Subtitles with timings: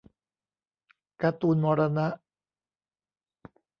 [1.21, 2.07] การ์ตูนมรณะ